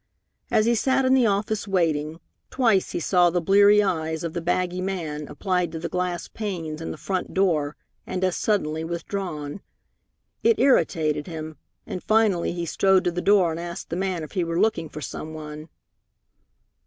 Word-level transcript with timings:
As 0.49 0.65
he 0.65 0.73
sat 0.73 1.05
in 1.05 1.13
the 1.13 1.27
office 1.27 1.67
waiting, 1.67 2.19
twice 2.49 2.89
he 2.89 2.99
saw 2.99 3.29
the 3.29 3.39
bleary 3.39 3.83
eyes 3.83 4.23
of 4.23 4.33
the 4.33 4.41
baggy 4.41 4.81
man 4.81 5.27
applied 5.27 5.71
to 5.73 5.77
the 5.77 5.89
glass 5.89 6.27
panes 6.27 6.81
in 6.81 6.89
the 6.89 6.97
front 6.97 7.35
door 7.35 7.75
and 8.07 8.23
as 8.23 8.35
suddenly 8.35 8.83
withdrawn. 8.83 9.61
It 10.41 10.57
irritated 10.57 11.27
him, 11.27 11.57
and 11.85 12.01
finally 12.01 12.51
he 12.51 12.65
strode 12.65 13.03
to 13.03 13.11
the 13.11 13.21
door 13.21 13.51
and 13.51 13.59
asked 13.59 13.91
the 13.91 13.95
man 13.95 14.23
if 14.23 14.31
he 14.31 14.43
were 14.43 14.59
looking 14.59 14.89
for 14.89 15.01
some 15.01 15.35
one. 15.35 15.69